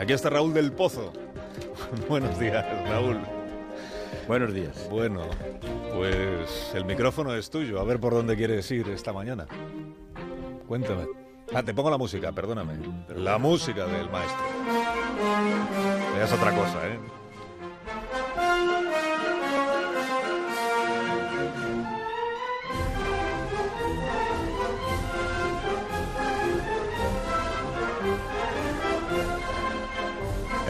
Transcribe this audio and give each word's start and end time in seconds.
Aquí 0.00 0.12
está 0.12 0.30
Raúl 0.30 0.52
del 0.52 0.72
Pozo. 0.72 1.12
Buenos 2.08 2.38
días, 2.38 2.64
Raúl. 2.88 3.20
Buenos 4.26 4.52
días. 4.54 4.88
Bueno, 4.90 5.22
pues 5.94 6.72
el 6.74 6.84
micrófono 6.84 7.34
es 7.34 7.50
tuyo. 7.50 7.80
A 7.80 7.84
ver 7.84 8.00
por 8.00 8.14
dónde 8.14 8.36
quieres 8.36 8.70
ir 8.70 8.88
esta 8.88 9.12
mañana. 9.12 9.46
Cuéntame. 10.66 11.06
Ah, 11.52 11.62
te 11.62 11.74
pongo 11.74 11.90
la 11.90 11.98
música, 11.98 12.32
perdóname. 12.32 12.74
La 13.16 13.38
música 13.38 13.86
del 13.86 14.10
maestro. 14.10 14.44
Es 16.22 16.32
otra 16.32 16.50
cosa, 16.52 16.88
¿eh? 16.88 16.98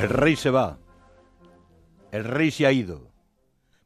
El 0.04 0.10
rey 0.10 0.36
se 0.36 0.50
va. 0.50 0.76
El 2.12 2.24
rey 2.24 2.50
se 2.50 2.66
ha 2.66 2.72
ido. 2.72 3.10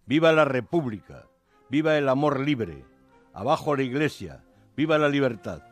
Viva 0.04 0.32
la 0.32 0.44
República. 0.44 1.28
Viva 1.68 1.96
el 1.96 2.08
amor 2.08 2.41
libre. 2.41 2.84
Abajo 3.32 3.77
la 3.77 3.84
Iglesia. 3.84 4.42
Viva 4.77 4.98
la 4.98 5.08
libertad. 5.08 5.62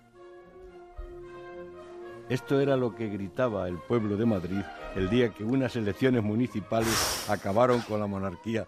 Esto 2.28 2.60
era 2.60 2.77
lo 2.77 2.95
que 2.95 3.09
gritaba 3.09 3.66
el 3.66 3.77
pueblo 3.88 4.16
de 4.16 4.24
Madrid 4.24 4.62
el 4.95 5.10
día 5.10 5.30
que 5.30 5.42
unas 5.42 5.74
elecciones 5.74 6.22
municipales 6.22 7.28
acabaron 7.28 7.80
con 7.80 7.98
la 7.98 8.06
monarquía 8.06 8.66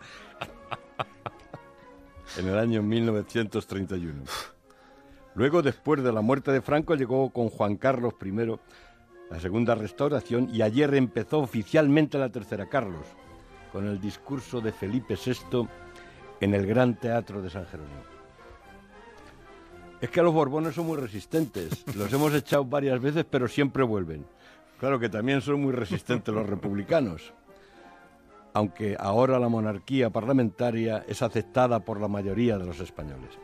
en 2.38 2.48
el 2.48 2.58
año 2.58 2.82
1931. 2.82 4.24
Luego, 5.36 5.62
después 5.62 6.02
de 6.02 6.12
la 6.12 6.22
muerte 6.22 6.50
de 6.50 6.60
Franco, 6.60 6.96
llegó 6.96 7.30
con 7.30 7.50
Juan 7.50 7.76
Carlos 7.76 8.14
I 8.20 8.32
la 9.30 9.40
segunda 9.40 9.74
restauración 9.74 10.48
y 10.52 10.62
ayer 10.62 10.94
empezó 10.94 11.38
oficialmente 11.38 12.18
la 12.18 12.30
tercera 12.30 12.68
Carlos, 12.68 13.06
con 13.72 13.86
el 13.86 14.00
discurso 14.00 14.60
de 14.60 14.72
Felipe 14.72 15.16
VI 15.16 15.68
en 16.40 16.54
el 16.54 16.66
Gran 16.66 16.98
Teatro 16.98 17.42
de 17.42 17.50
San 17.50 17.66
Jerónimo. 17.66 18.00
Es 20.00 20.10
que 20.10 20.22
los 20.22 20.32
Borbones 20.32 20.74
son 20.74 20.86
muy 20.86 20.96
resistentes, 20.96 21.84
los 21.96 22.12
hemos 22.12 22.32
echado 22.34 22.64
varias 22.64 23.00
veces, 23.00 23.26
pero 23.28 23.48
siempre 23.48 23.82
vuelven. 23.82 24.24
Claro 24.78 25.00
que 25.00 25.08
también 25.08 25.40
son 25.40 25.60
muy 25.60 25.72
resistentes 25.72 26.32
los 26.32 26.48
republicanos, 26.48 27.34
aunque 28.54 28.96
ahora 28.98 29.38
la 29.40 29.48
monarquía 29.48 30.10
parlamentaria 30.10 31.04
es 31.08 31.20
aceptada 31.20 31.80
por 31.80 32.00
la 32.00 32.06
mayoría 32.06 32.58
de 32.58 32.66
los 32.66 32.78
españoles. 32.78 33.38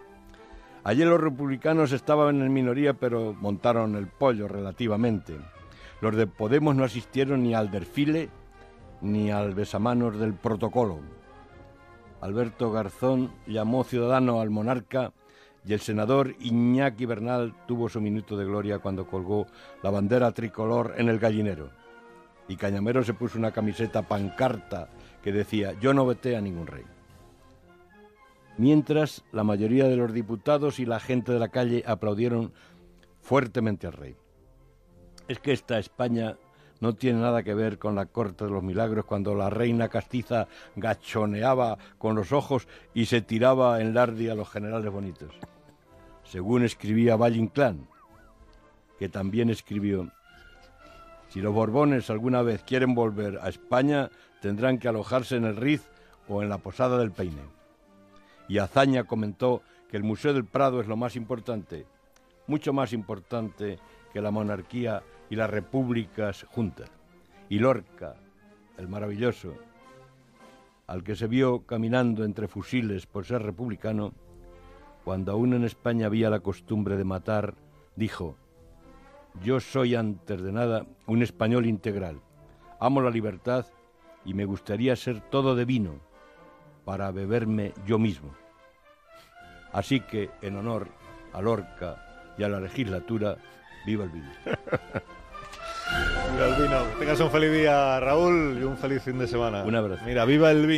Ayer 0.84 1.06
los 1.08 1.20
republicanos 1.20 1.92
estaban 1.92 2.40
en 2.40 2.52
minoría, 2.52 2.94
pero 2.94 3.32
montaron 3.32 3.96
el 3.96 4.06
pollo 4.06 4.46
relativamente. 4.46 5.34
Los 6.05 6.16
de 6.16 6.27
Podemos 6.27 6.77
no 6.77 6.84
asistieron 6.84 7.44
ni 7.44 7.55
al 7.55 7.70
desfile 7.70 8.28
ni 9.00 9.30
al 9.30 9.55
besamanos 9.55 10.19
del 10.19 10.34
protocolo. 10.34 10.98
Alberto 12.20 12.70
Garzón 12.70 13.33
llamó 13.46 13.84
ciudadano 13.84 14.42
al 14.42 14.50
monarca 14.50 15.14
y 15.64 15.72
el 15.72 15.80
senador 15.80 16.34
Iñaki 16.41 17.06
Bernal 17.06 17.55
tuvo 17.66 17.88
su 17.88 18.02
minuto 18.02 18.36
de 18.36 18.44
gloria 18.44 18.80
cuando 18.80 19.06
colgó 19.06 19.46
la 19.83 19.88
bandera 19.88 20.30
tricolor 20.33 20.92
en 20.98 21.08
el 21.08 21.19
gallinero. 21.19 21.70
Y 22.48 22.56
Cañamero 22.56 23.02
se 23.02 23.14
puso 23.14 23.39
una 23.39 23.52
camiseta 23.52 24.02
pancarta 24.02 24.91
que 25.22 25.33
decía 25.33 25.72
yo 25.80 25.94
no 25.94 26.05
veté 26.05 26.36
a 26.36 26.42
ningún 26.42 26.66
rey. 26.66 26.84
Mientras 28.58 29.24
la 29.33 29.42
mayoría 29.42 29.89
de 29.89 29.96
los 29.96 30.12
diputados 30.12 30.80
y 30.80 30.84
la 30.84 31.00
gente 31.00 31.33
de 31.33 31.39
la 31.39 31.48
calle 31.48 31.83
aplaudieron 31.86 32.52
fuertemente 33.22 33.86
al 33.86 33.94
rey. 33.94 34.16
Es 35.28 35.39
que 35.39 35.53
esta 35.53 35.78
España 35.78 36.36
no 36.80 36.94
tiene 36.94 37.20
nada 37.20 37.42
que 37.42 37.55
ver 37.55 37.78
con 37.78 37.94
la 37.94 38.06
corte 38.06 38.44
de 38.44 38.50
los 38.50 38.62
milagros 38.62 39.06
cuando 39.06 39.34
la 39.34 39.48
reina 39.48 39.89
castiza 39.89 40.48
gachoneaba 40.77 41.78
con 41.98 42.14
los 42.14 42.33
ojos 42.33 42.69
y 42.92 43.06
se 43.06 43.22
tiraba 43.22 43.80
en 43.80 43.95
lardi 43.95 44.28
a 44.28 44.34
los 44.34 44.50
generales 44.50 44.92
bonitos. 44.92 45.34
Según 46.24 46.64
escribía 46.64 47.17
Valle 47.17 47.39
Inclán, 47.39 47.89
que 48.98 49.08
también 49.08 49.51
escribió, 49.51 50.11
si 51.29 51.40
los 51.40 51.55
Borbones 51.55 52.11
alguna 52.11 52.42
vez 52.42 52.63
quieren 52.63 52.95
volver 52.95 53.39
a 53.42 53.48
España, 53.48 54.11
tendrán 54.40 54.79
que 54.79 54.89
alojarse 54.89 55.36
en 55.36 55.45
el 55.45 55.57
Riz 55.57 55.89
o 56.29 56.42
en 56.42 56.48
la 56.48 56.58
Posada 56.58 56.98
del 56.98 57.13
Peine. 57.13 57.42
Y 58.46 58.58
Azaña 58.58 59.05
comentó 59.05 59.63
que 59.89 59.96
el 59.96 60.02
Museo 60.02 60.34
del 60.34 60.45
Prado 60.45 60.80
es 60.80 60.86
lo 60.86 60.96
más 60.96 61.17
importante, 61.17 61.86
mucho 62.46 62.73
más 62.73 62.92
importante 62.92 63.79
que 64.13 64.20
la 64.20 64.30
monarquía 64.30 65.02
y 65.30 65.36
las 65.36 65.51
repúblicas 65.51 66.46
juntas. 66.51 66.90
Y 67.48 67.58
Lorca, 67.58 68.17
el 68.79 68.89
maravilloso, 68.89 69.55
al 70.86 71.02
que 71.02 71.17
se 71.17 71.27
vio 71.27 71.67
caminando 71.67 72.24
entre 72.24 72.48
fusiles 72.48 73.07
por 73.07 73.24
ser 73.24 73.42
republicano, 73.42 74.13
cuando 75.05 75.33
aún 75.33 75.55
en 75.55 75.64
España 75.64 76.07
había 76.07 76.30
la 76.30 76.40
costumbre 76.40 76.96
de 76.96 77.05
matar, 77.05 77.55
dijo, 77.96 78.36
yo 79.42 79.61
soy 79.61 79.95
antes 79.95 80.42
de 80.42 80.52
nada 80.52 80.86
un 81.07 81.23
español 81.23 81.67
integral, 81.67 82.20
amo 82.80 83.01
la 83.01 83.11
libertad 83.11 83.67
y 84.24 84.34
me 84.34 84.45
gustaría 84.45 84.96
ser 84.96 85.20
todo 85.20 85.55
de 85.55 85.64
vino 85.64 86.01
para 86.84 87.11
beberme 87.11 87.73
yo 87.86 87.98
mismo. 87.98 88.34
Así 89.73 90.01
que, 90.01 90.30
en 90.40 90.57
honor 90.57 90.89
a 91.33 91.42
Lorca 91.42 92.34
y 92.39 92.45
a 92.45 92.48
la 92.48 92.61
legislatura, 92.61 93.39
viva 93.84 94.05
el 94.05 94.11
vino. 94.11 94.28
Viva 96.33 96.46
el 96.48 96.62
vino. 96.62 96.83
Tengas 96.98 97.20
un 97.20 97.30
feliz 97.30 97.52
día, 97.52 98.00
Raúl, 98.00 98.58
y 98.61 98.64
un 98.64 98.77
feliz 98.77 99.02
fin 99.02 99.18
de 99.18 99.28
semana. 99.28 99.62
Un 99.64 99.77
abrazo. 99.77 100.02
Mira, 100.06 100.24
viva 100.24 100.50
el 100.50 100.67
vino. 100.67 100.72